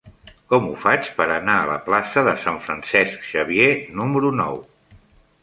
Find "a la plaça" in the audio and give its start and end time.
1.63-2.23